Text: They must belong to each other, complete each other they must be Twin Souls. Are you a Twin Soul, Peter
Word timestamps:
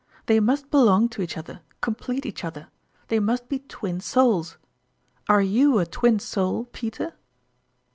They 0.25 0.39
must 0.39 0.71
belong 0.71 1.09
to 1.09 1.21
each 1.21 1.37
other, 1.37 1.61
complete 1.79 2.25
each 2.25 2.43
other 2.43 2.69
they 3.09 3.19
must 3.19 3.47
be 3.47 3.59
Twin 3.59 3.99
Souls. 4.01 4.57
Are 5.29 5.43
you 5.43 5.77
a 5.77 5.85
Twin 5.85 6.17
Soul, 6.17 6.65
Peter 6.73 7.13